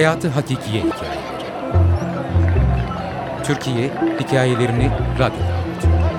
Hayatı 0.00 0.28
Hakikiye 0.28 0.82
Hikayeleri 0.82 1.44
Türkiye 3.44 3.90
hikayelerini 4.20 4.90
radyoda 5.18 5.54
anlatıyor. 5.54 6.09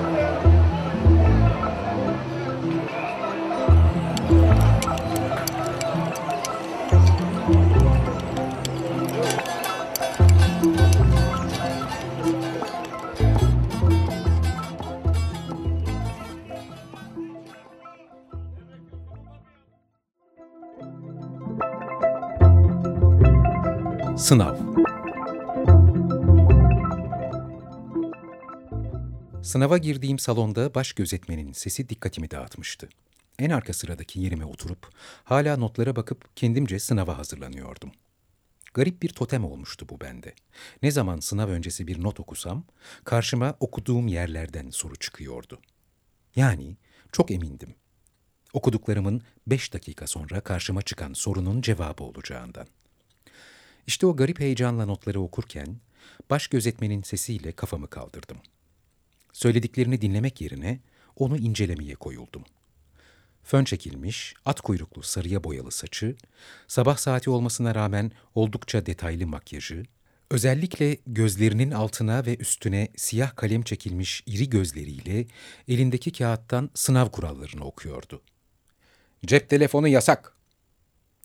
Sınav 24.22 24.56
Sınava 29.42 29.78
girdiğim 29.78 30.18
salonda 30.18 30.74
baş 30.74 30.92
gözetmenin 30.92 31.52
sesi 31.52 31.88
dikkatimi 31.88 32.30
dağıtmıştı. 32.30 32.88
En 33.38 33.50
arka 33.50 33.72
sıradaki 33.72 34.20
yerime 34.20 34.44
oturup 34.44 34.90
hala 35.24 35.56
notlara 35.56 35.96
bakıp 35.96 36.36
kendimce 36.36 36.78
sınava 36.78 37.18
hazırlanıyordum. 37.18 37.90
Garip 38.74 39.02
bir 39.02 39.08
totem 39.08 39.44
olmuştu 39.44 39.86
bu 39.88 40.00
bende. 40.00 40.34
Ne 40.82 40.90
zaman 40.90 41.20
sınav 41.20 41.48
öncesi 41.48 41.86
bir 41.86 42.02
not 42.02 42.20
okusam 42.20 42.64
karşıma 43.04 43.54
okuduğum 43.60 44.08
yerlerden 44.08 44.70
soru 44.70 44.96
çıkıyordu. 44.96 45.60
Yani 46.36 46.76
çok 47.12 47.30
emindim. 47.30 47.74
Okuduklarımın 48.52 49.22
beş 49.46 49.72
dakika 49.72 50.06
sonra 50.06 50.40
karşıma 50.40 50.82
çıkan 50.82 51.12
sorunun 51.12 51.62
cevabı 51.62 52.02
olacağından. 52.04 52.66
İşte 53.86 54.06
o 54.06 54.16
garip 54.16 54.40
heyecanla 54.40 54.86
notları 54.86 55.20
okurken 55.20 55.76
baş 56.30 56.46
gözetmenin 56.46 57.02
sesiyle 57.02 57.52
kafamı 57.52 57.90
kaldırdım. 57.90 58.36
Söylediklerini 59.32 60.00
dinlemek 60.00 60.40
yerine 60.40 60.80
onu 61.16 61.36
incelemeye 61.36 61.94
koyuldum. 61.94 62.44
Fön 63.44 63.64
çekilmiş, 63.64 64.34
at 64.44 64.60
kuyruklu 64.60 65.02
sarıya 65.02 65.44
boyalı 65.44 65.70
saçı, 65.70 66.16
sabah 66.68 66.96
saati 66.96 67.30
olmasına 67.30 67.74
rağmen 67.74 68.12
oldukça 68.34 68.86
detaylı 68.86 69.26
makyajı, 69.26 69.84
özellikle 70.30 70.96
gözlerinin 71.06 71.70
altına 71.70 72.26
ve 72.26 72.36
üstüne 72.36 72.88
siyah 72.96 73.36
kalem 73.36 73.62
çekilmiş 73.62 74.22
iri 74.26 74.50
gözleriyle 74.50 75.26
elindeki 75.68 76.12
kağıttan 76.12 76.70
sınav 76.74 77.08
kurallarını 77.08 77.64
okuyordu. 77.64 78.22
Cep 79.26 79.48
telefonu 79.50 79.88
yasak. 79.88 80.36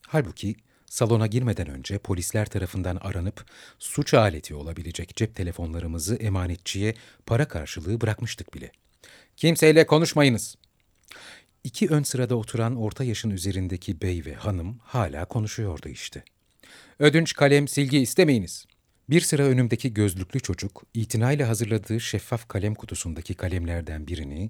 Halbuki 0.08 0.56
salona 0.90 1.28
girmeden 1.28 1.70
önce 1.70 1.98
polisler 1.98 2.46
tarafından 2.46 2.98
aranıp 3.02 3.46
suç 3.80 4.14
aleti 4.14 4.56
olabilecek 4.56 5.16
cep 5.16 5.36
telefonlarımızı 5.36 6.16
emanetçiye 6.16 6.94
para 7.26 7.48
karşılığı 7.48 8.02
bırakmıştık 8.02 8.54
bile. 8.54 8.72
Kimseyle 9.36 9.86
konuşmayınız. 9.86 10.56
İki 11.64 11.88
ön 11.88 12.04
sırada 12.04 12.36
oturan 12.36 12.76
orta 12.76 13.04
yaşın 13.04 13.30
üzerindeki 13.30 14.02
bey 14.02 14.26
ve 14.26 14.34
hanım 14.34 14.80
hala 14.84 15.26
konuşuyordu 15.26 15.90
işte. 15.90 16.24
Ödünç 17.00 17.34
kalem 17.34 17.68
silgi 17.68 18.00
istemeyiniz. 18.00 18.66
Bir 19.10 19.22
sıra 19.22 19.44
önümdeki 19.44 19.94
gözlüklü 19.94 20.40
çocuk 20.40 20.84
itinayla 20.94 21.50
hazırladığı 21.50 22.00
şeffaf 22.02 22.48
kalem 22.48 22.76
kutusundaki 22.76 23.34
kalemlerden 23.34 24.08
birini, 24.08 24.50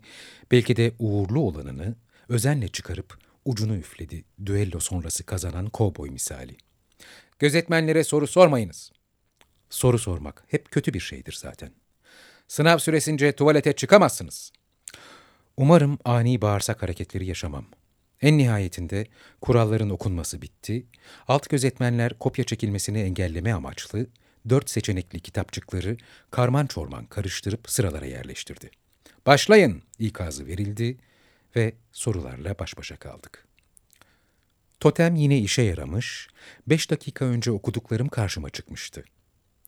belki 0.52 0.76
de 0.76 0.92
uğurlu 1.00 1.40
olanını 1.40 1.96
özenle 2.30 2.68
çıkarıp 2.68 3.18
ucunu 3.48 3.76
üfledi 3.76 4.24
düello 4.46 4.80
sonrası 4.80 5.24
kazanan 5.24 5.70
kovboy 5.70 6.10
misali. 6.10 6.58
Gözetmenlere 7.40 8.04
soru 8.04 8.28
sormayınız. 8.28 8.92
Soru 9.70 10.00
sormak 10.00 10.44
hep 10.48 10.72
kötü 10.72 10.94
bir 10.94 11.00
şeydir 11.00 11.38
zaten. 11.42 11.72
Sınav 12.48 12.78
süresince 12.78 13.32
tuvalete 13.32 13.74
çıkamazsınız. 13.74 14.52
Umarım 15.58 15.98
ani 16.06 16.42
bağırsak 16.42 16.84
hareketleri 16.84 17.26
yaşamam. 17.26 17.66
En 18.22 18.38
nihayetinde 18.38 19.08
kuralların 19.42 19.90
okunması 19.90 20.42
bitti. 20.42 20.86
Alt 21.28 21.50
gözetmenler 21.50 22.20
kopya 22.20 22.46
çekilmesini 22.46 23.00
engelleme 23.00 23.54
amaçlı 23.54 24.08
dört 24.50 24.70
seçenekli 24.70 25.20
kitapçıkları 25.20 25.98
karman 26.32 26.68
çorman 26.68 27.06
karıştırıp 27.06 27.70
sıralara 27.70 28.06
yerleştirdi. 28.06 28.72
Başlayın 29.26 29.84
ikazı 30.00 30.48
verildi 30.48 30.98
ve 31.58 31.74
sorularla 31.92 32.60
baş 32.60 32.78
başa 32.78 32.96
kaldık. 32.96 33.48
Totem 34.80 35.16
yine 35.16 35.38
işe 35.38 35.62
yaramış, 35.62 36.28
beş 36.68 36.92
dakika 36.92 37.26
önce 37.26 37.52
okuduklarım 37.52 38.08
karşıma 38.08 38.50
çıkmıştı. 38.50 39.04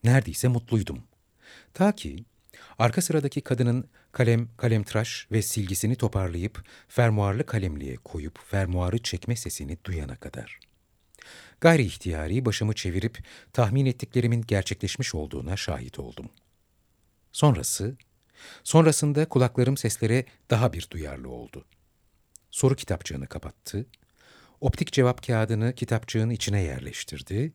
Neredeyse 0.04 0.48
mutluydum. 0.48 1.04
Ta 1.74 1.92
ki 1.92 2.26
arka 2.80 3.02
sıradaki 3.02 3.42
kadının 3.42 3.90
kalem, 4.12 4.50
kalemtıraş 4.58 5.28
ve 5.32 5.42
silgisini 5.42 5.96
toparlayıp 5.96 6.64
fermuarlı 6.88 7.46
kalemliğe 7.46 7.96
koyup 7.96 8.40
fermuarı 8.46 8.98
çekme 8.98 9.36
sesini 9.36 9.78
duyana 9.84 10.16
kadar. 10.16 10.60
Gayri 11.62 11.84
ihtiyari 11.84 12.46
başımı 12.46 12.74
çevirip 12.74 13.18
tahmin 13.54 13.86
ettiklerimin 13.86 14.42
gerçekleşmiş 14.42 15.16
olduğuna 15.16 15.58
şahit 15.58 16.00
oldum. 16.00 16.30
Sonrası, 17.32 17.98
sonrasında 18.64 19.30
kulaklarım 19.30 19.78
seslere 19.78 20.26
daha 20.50 20.74
bir 20.74 20.88
duyarlı 20.92 21.30
oldu. 21.30 21.66
Soru 22.52 22.76
kitapçığını 22.76 23.28
kapattı, 23.28 23.86
optik 24.62 24.92
cevap 24.94 25.28
kağıdını 25.28 25.74
kitapçığın 25.76 26.30
içine 26.30 26.62
yerleştirdi 26.62 27.54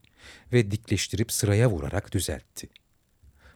ve 0.53 0.71
dikleştirip 0.71 1.33
sıraya 1.33 1.71
vurarak 1.71 2.13
düzeltti. 2.13 2.69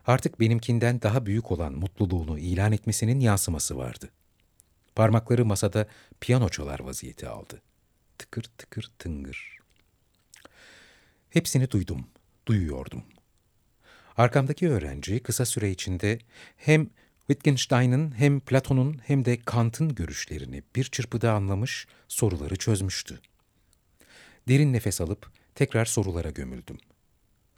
Artık 0.07 0.41
benimkinden 0.41 1.03
daha 1.03 1.27
büyük 1.27 1.51
olan 1.51 1.73
mutluluğunu 1.73 2.39
ilan 2.39 2.73
etmesinin 2.73 3.21
yansıması 3.21 3.77
vardı. 3.77 4.11
Parmakları 4.95 5.45
masada 5.45 5.87
piyano 6.21 6.49
çalar 6.49 6.81
vaziyeti 6.81 7.29
aldı. 7.29 7.63
Tıkır 8.19 8.43
tıkır 8.43 8.91
tıngır. 8.99 9.59
Hepsini 11.31 11.71
duydum, 11.71 12.07
duyuyordum. 12.47 13.03
Arkamdaki 14.17 14.69
öğrenci 14.69 15.23
kısa 15.23 15.45
süre 15.45 15.71
içinde 15.71 16.19
hem 16.57 16.91
Wittgenstein'ın 17.29 18.19
hem 18.19 18.41
Platon'un 18.41 19.01
hem 19.07 19.25
de 19.25 19.41
Kant'ın 19.41 19.95
görüşlerini 19.95 20.63
bir 20.77 20.85
çırpıda 20.85 21.33
anlamış, 21.33 21.87
soruları 22.09 22.57
çözmüştü. 22.57 23.21
Derin 24.49 24.73
nefes 24.73 25.01
alıp 25.01 25.33
tekrar 25.55 25.85
sorulara 25.85 26.31
gömüldüm. 26.31 26.79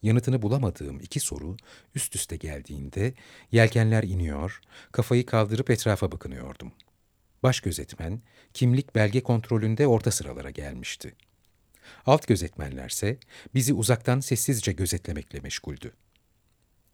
Yanıtını 0.02 0.42
bulamadığım 0.42 1.00
iki 1.00 1.20
soru 1.20 1.56
üst 1.94 2.16
üste 2.16 2.36
geldiğinde 2.36 3.14
yelkenler 3.52 4.02
iniyor, 4.02 4.60
kafayı 4.92 5.26
kaldırıp 5.26 5.70
etrafa 5.70 6.12
bakınıyordum. 6.12 6.72
Baş 7.42 7.60
gözetmen 7.60 8.22
kimlik 8.54 8.94
belge 8.94 9.22
kontrolünde 9.22 9.86
orta 9.86 10.10
sıralara 10.10 10.50
gelmişti. 10.50 11.14
Alt 12.06 12.26
gözetmenlerse 12.26 13.18
bizi 13.54 13.74
uzaktan 13.74 14.20
sessizce 14.20 14.72
gözetlemekle 14.72 15.40
meşguldü. 15.40 15.92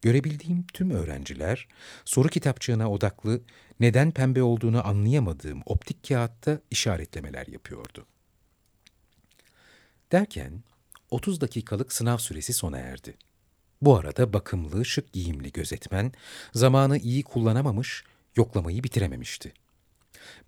Görebildiğim 0.03 0.67
tüm 0.67 0.91
öğrenciler 0.91 1.69
soru 2.05 2.29
kitapçığına 2.29 2.91
odaklı 2.91 3.41
neden 3.81 4.11
pembe 4.11 4.43
olduğunu 4.43 4.87
anlayamadığım 4.87 5.63
optik 5.67 6.09
kağıtta 6.09 6.61
işaretlemeler 6.71 7.47
yapıyordu. 7.47 8.07
Derken 10.13 10.63
30 11.11 11.41
dakikalık 11.41 11.93
sınav 11.93 12.19
süresi 12.19 12.53
sona 12.53 12.79
erdi. 12.79 13.17
Bu 13.83 13.97
arada 13.97 14.33
bakımlı, 14.33 14.85
şık 14.85 15.13
giyimli 15.13 15.53
gözetmen 15.53 16.13
zamanı 16.53 16.99
iyi 16.99 17.23
kullanamamış, 17.23 18.05
yoklamayı 18.37 18.85
bitirememişti. 18.85 19.53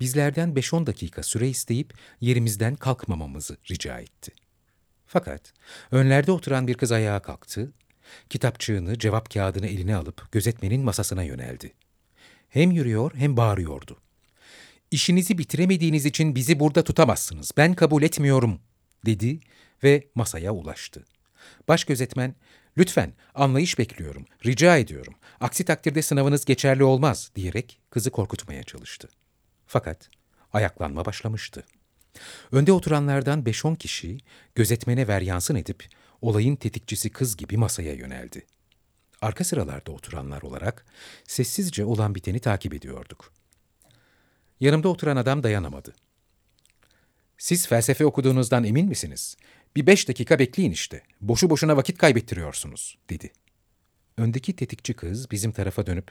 Bizlerden 0.01 0.49
5-10 0.49 0.87
dakika 0.87 1.23
süre 1.23 1.49
isteyip 1.49 1.95
yerimizden 2.21 2.75
kalkmamamızı 2.75 3.57
rica 3.71 3.99
etti. 3.99 4.33
Fakat 5.07 5.53
önlerde 5.91 6.33
oturan 6.33 6.67
bir 6.69 6.75
kız 6.75 6.93
ayağa 6.93 7.23
kalktı, 7.23 7.73
kitapçığını, 8.31 8.99
cevap 8.99 9.35
kağıdını 9.35 9.67
eline 9.67 9.97
alıp 9.97 10.33
gözetmenin 10.33 10.85
masasına 10.85 11.23
yöneldi. 11.23 11.73
Hem 12.49 12.71
yürüyor 12.71 13.13
hem 13.15 13.37
bağırıyordu. 13.37 13.97
İşinizi 14.91 15.39
bitiremediğiniz 15.39 16.07
için 16.07 16.35
bizi 16.35 16.61
burada 16.61 16.85
tutamazsınız. 16.85 17.51
Ben 17.57 17.75
kabul 17.75 18.03
etmiyorum, 18.03 18.61
dedi 19.07 19.41
ve 19.85 20.09
masaya 20.15 20.53
ulaştı. 20.53 21.05
Baş 21.69 21.85
gözetmen, 21.85 22.35
lütfen 22.79 23.13
anlayış 23.35 23.79
bekliyorum, 23.79 24.25
rica 24.47 24.77
ediyorum. 24.77 25.15
Aksi 25.41 25.65
takdirde 25.65 26.03
sınavınız 26.03 26.45
geçerli 26.45 26.85
olmaz 26.85 27.31
diyerek 27.35 27.81
kızı 27.91 28.11
korkutmaya 28.11 28.63
çalıştı. 28.63 29.09
Fakat 29.67 30.09
ayaklanma 30.53 31.05
başlamıştı. 31.05 31.65
Önde 32.53 32.73
oturanlardan 32.73 33.43
5-10 33.43 33.77
kişi 33.77 34.19
gözetmene 34.55 35.09
veryansın 35.09 35.55
edip 35.55 35.89
olayın 36.23 36.57
tetikçisi 36.57 37.11
kız 37.11 37.37
gibi 37.37 37.57
masaya 37.57 37.93
yöneldi. 37.95 38.47
Arka 39.21 39.45
sıralarda 39.45 39.93
oturanlar 39.93 40.43
olarak 40.43 40.87
sessizce 41.27 41.85
olan 41.85 42.15
biteni 42.15 42.41
takip 42.41 42.75
ediyorduk. 42.75 43.33
Yanımda 44.61 44.89
oturan 44.89 45.17
adam 45.17 45.43
dayanamadı. 45.43 45.95
Siz 47.39 47.67
felsefe 47.67 48.07
okuduğunuzdan 48.07 48.65
emin 48.65 48.89
misiniz? 48.89 49.37
Bir 49.77 49.87
beş 49.87 50.09
dakika 50.09 50.39
bekleyin 50.39 50.71
işte. 50.71 51.03
Boşu 51.21 51.51
boşuna 51.51 51.77
vakit 51.77 51.99
kaybettiriyorsunuz, 51.99 52.99
dedi. 53.11 53.33
Öndeki 54.17 54.57
tetikçi 54.57 54.95
kız 54.95 55.31
bizim 55.31 55.53
tarafa 55.53 55.87
dönüp, 55.87 56.11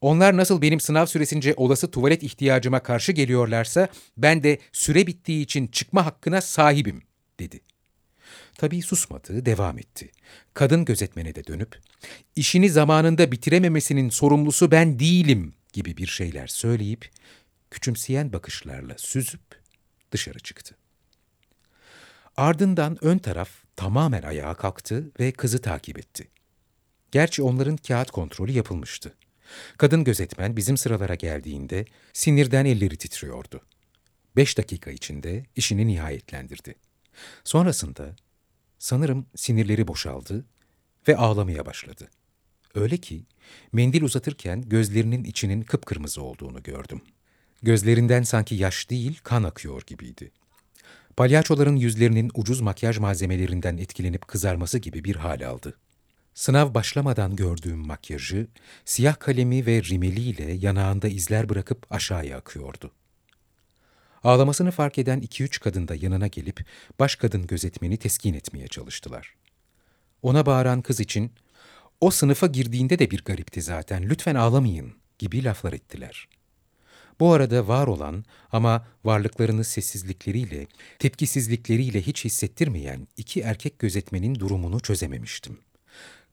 onlar 0.00 0.36
nasıl 0.36 0.62
benim 0.62 0.80
sınav 0.80 1.06
süresince 1.06 1.54
olası 1.56 1.90
tuvalet 1.90 2.22
ihtiyacıma 2.22 2.82
karşı 2.82 3.12
geliyorlarsa, 3.12 3.88
ben 4.16 4.42
de 4.42 4.58
süre 4.72 5.06
bittiği 5.06 5.42
için 5.42 5.66
çıkma 5.66 6.06
hakkına 6.06 6.40
sahibim, 6.40 7.02
dedi. 7.40 7.60
Tabii 8.58 8.82
susmadı, 8.82 9.46
devam 9.46 9.78
etti. 9.78 10.10
Kadın 10.54 10.84
gözetmene 10.84 11.34
de 11.34 11.46
dönüp, 11.46 11.80
işini 12.36 12.70
zamanında 12.70 13.32
bitirememesinin 13.32 14.08
sorumlusu 14.08 14.70
ben 14.70 14.98
değilim 14.98 15.54
gibi 15.72 15.96
bir 15.96 16.06
şeyler 16.06 16.46
söyleyip, 16.46 17.10
küçümseyen 17.70 18.32
bakışlarla 18.32 18.94
süzüp 18.98 19.40
dışarı 20.12 20.38
çıktı. 20.38 20.76
Ardından 22.36 23.04
ön 23.04 23.18
taraf 23.18 23.50
tamamen 23.76 24.22
ayağa 24.22 24.54
kalktı 24.54 25.10
ve 25.20 25.32
kızı 25.32 25.62
takip 25.62 25.98
etti. 25.98 26.28
Gerçi 27.10 27.42
onların 27.42 27.76
kağıt 27.76 28.10
kontrolü 28.10 28.52
yapılmıştı. 28.52 29.14
Kadın 29.76 30.04
gözetmen 30.04 30.56
bizim 30.56 30.76
sıralara 30.76 31.14
geldiğinde 31.14 31.84
sinirden 32.12 32.64
elleri 32.64 32.96
titriyordu. 32.96 33.60
Beş 34.36 34.58
dakika 34.58 34.90
içinde 34.90 35.44
işini 35.56 35.86
nihayetlendirdi. 35.86 36.74
Sonrasında 37.44 38.16
sanırım 38.78 39.26
sinirleri 39.36 39.88
boşaldı 39.88 40.44
ve 41.08 41.16
ağlamaya 41.16 41.66
başladı. 41.66 42.08
Öyle 42.74 42.96
ki 42.96 43.26
mendil 43.72 44.02
uzatırken 44.02 44.62
gözlerinin 44.62 45.24
içinin 45.24 45.62
kıpkırmızı 45.62 46.22
olduğunu 46.22 46.62
gördüm. 46.62 47.00
Gözlerinden 47.62 48.22
sanki 48.22 48.54
yaş 48.54 48.90
değil 48.90 49.20
kan 49.22 49.42
akıyor 49.42 49.82
gibiydi. 49.86 50.30
Palyaçoların 51.16 51.76
yüzlerinin 51.76 52.30
ucuz 52.34 52.60
makyaj 52.60 52.98
malzemelerinden 52.98 53.76
etkilenip 53.76 54.28
kızarması 54.28 54.78
gibi 54.78 55.04
bir 55.04 55.16
hal 55.16 55.46
aldı. 55.48 55.78
Sınav 56.34 56.74
başlamadan 56.74 57.36
gördüğüm 57.36 57.78
makyajı, 57.78 58.46
siyah 58.84 59.18
kalemi 59.18 59.66
ve 59.66 59.82
rimeliyle 59.82 60.52
yanağında 60.52 61.08
izler 61.08 61.48
bırakıp 61.48 61.86
aşağıya 61.90 62.38
akıyordu. 62.38 62.90
Ağlamasını 64.24 64.70
fark 64.70 64.98
eden 64.98 65.20
iki 65.20 65.44
üç 65.44 65.60
kadın 65.60 65.88
da 65.88 65.94
yanına 65.94 66.26
gelip 66.26 66.66
baş 67.00 67.16
kadın 67.16 67.46
gözetmeni 67.46 67.96
teskin 67.96 68.34
etmeye 68.34 68.68
çalıştılar. 68.68 69.34
Ona 70.22 70.46
bağıran 70.46 70.82
kız 70.82 71.00
için, 71.00 71.32
o 72.00 72.10
sınıfa 72.10 72.46
girdiğinde 72.46 72.98
de 72.98 73.10
bir 73.10 73.24
garipti 73.24 73.62
zaten, 73.62 74.02
lütfen 74.02 74.34
ağlamayın 74.34 74.92
gibi 75.18 75.44
laflar 75.44 75.72
ettiler. 75.72 76.28
Bu 77.20 77.32
arada 77.32 77.68
var 77.68 77.86
olan 77.86 78.24
ama 78.52 78.86
varlıklarını 79.04 79.64
sessizlikleriyle, 79.64 80.66
tepkisizlikleriyle 80.98 82.02
hiç 82.02 82.24
hissettirmeyen 82.24 83.08
iki 83.16 83.40
erkek 83.40 83.78
gözetmenin 83.78 84.34
durumunu 84.34 84.80
çözememiştim. 84.80 85.58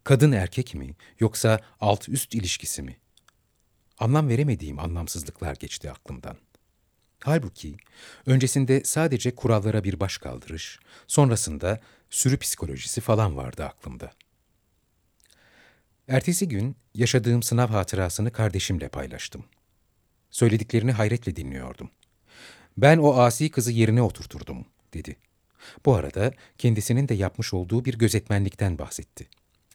Kadın 0.04 0.32
erkek 0.32 0.76
mi 0.76 0.96
yoksa 1.20 1.60
alt 1.82 2.10
üst 2.10 2.36
ilişkisi 2.36 2.82
mi? 2.82 2.98
Anlam 4.00 4.30
veremediğim 4.30 4.80
anlamsızlıklar 4.80 5.56
geçti 5.56 5.92
aklımdan. 5.92 6.38
Halbuki 7.26 7.78
öncesinde 8.26 8.82
sadece 8.84 9.36
kurallara 9.36 9.84
bir 9.84 10.00
baş 10.00 10.18
kaldırış, 10.18 10.80
sonrasında 11.08 11.80
sürü 12.10 12.38
psikolojisi 12.38 13.02
falan 13.02 13.38
vardı 13.38 13.64
aklımda. 13.64 14.12
Ertesi 16.08 16.48
gün 16.48 16.76
yaşadığım 16.94 17.44
sınav 17.44 17.68
hatırasını 17.68 18.32
kardeşimle 18.32 18.88
paylaştım. 18.88 19.46
Söylediklerini 20.30 20.92
hayretle 20.92 21.36
dinliyordum. 21.36 21.90
Ben 22.78 22.98
o 22.98 23.14
asi 23.14 23.52
kızı 23.52 23.72
yerine 23.72 24.02
oturturdum, 24.02 24.66
dedi. 24.94 25.16
Bu 25.86 25.96
arada 25.96 26.34
kendisinin 26.58 27.08
de 27.08 27.14
yapmış 27.14 27.54
olduğu 27.54 27.86
bir 27.86 27.98
gözetmenlikten 27.98 28.78
bahsetti. 28.78 29.28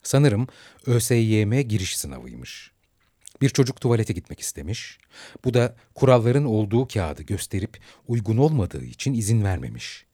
Sanırım 0.03 0.47
ÖSYM 0.87 1.61
giriş 1.61 1.99
sınavıymış. 1.99 2.73
Bir 3.41 3.49
çocuk 3.49 3.81
tuvalete 3.81 4.13
gitmek 4.13 4.41
istemiş. 4.41 4.99
Bu 5.45 5.55
da 5.55 5.77
kuralların 5.95 6.45
olduğu 6.45 6.89
kağıdı 6.89 7.23
gösterip 7.23 7.81
uygun 8.07 8.37
olmadığı 8.37 8.85
için 8.85 9.15
izin 9.15 9.45
vermemiş. 9.45 10.07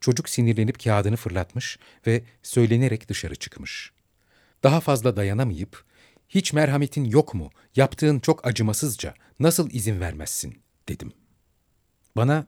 Çocuk 0.00 0.28
sinirlenip 0.28 0.84
kağıdını 0.84 1.16
fırlatmış 1.16 1.78
ve 2.06 2.24
söylenerek 2.42 3.08
dışarı 3.08 3.36
çıkmış. 3.36 3.92
Daha 4.62 4.80
fazla 4.80 5.16
dayanamayıp, 5.16 5.84
hiç 6.28 6.52
merhametin 6.52 7.04
yok 7.04 7.34
mu, 7.34 7.50
yaptığın 7.76 8.18
çok 8.18 8.46
acımasızca, 8.46 9.14
nasıl 9.40 9.70
izin 9.70 10.00
vermezsin, 10.00 10.62
dedim. 10.88 11.12
Bana, 12.16 12.46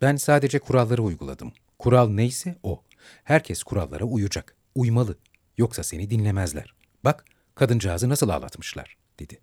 ben 0.00 0.16
sadece 0.16 0.58
kuralları 0.58 1.02
uyguladım. 1.02 1.52
Kural 1.78 2.08
neyse 2.08 2.58
o. 2.62 2.82
Herkes 3.24 3.62
kurallara 3.62 4.04
uyacak, 4.04 4.56
uymalı. 4.74 5.18
Yoksa 5.58 5.82
seni 5.82 6.10
dinlemezler. 6.10 6.74
Bak, 7.04 7.24
kadıncağızı 7.54 8.08
nasıl 8.08 8.28
ağlatmışlar, 8.28 8.96
dedi. 9.20 9.40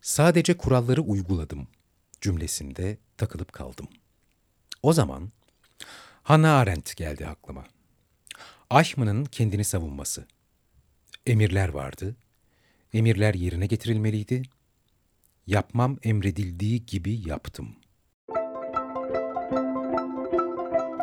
Sadece 0.00 0.56
kuralları 0.56 1.02
uyguladım 1.02 1.68
cümlesinde 2.20 2.98
takılıp 3.16 3.52
kaldım. 3.52 3.88
O 4.82 4.92
zaman 4.92 5.32
Hannah 6.22 6.58
Arendt 6.58 6.96
geldi 6.96 7.26
aklıma. 7.26 7.64
Eichmann'ın 8.72 9.24
kendini 9.24 9.64
savunması. 9.64 10.26
Emirler 11.26 11.68
vardı. 11.68 12.16
Emirler 12.92 13.34
yerine 13.34 13.66
getirilmeliydi. 13.66 14.42
Yapmam 15.46 15.98
emredildiği 16.02 16.86
gibi 16.86 17.28
yaptım. 17.28 17.76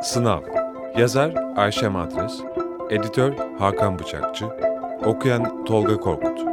Sınav 0.04 0.44
Yazar 0.98 1.36
Ayşe 1.56 1.88
Madres 1.88 2.34
Editör 2.90 3.58
Hakan 3.60 4.00
Bıçakçı 4.00 4.46
Okuyan 5.06 5.66
Tolga 5.66 5.98
Korkut 5.98 6.53